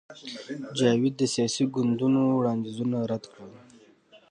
[0.77, 3.51] جاوید د سیاسي ګوندونو وړاندیزونه رد کړل